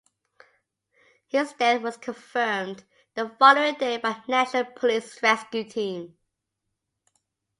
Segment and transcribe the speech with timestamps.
[1.27, 6.17] His death was confirmed the following day by a national police rescue team.